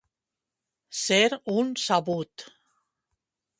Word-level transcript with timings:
Ser 1.01 1.29
un 1.57 1.71
sabut. 1.83 2.49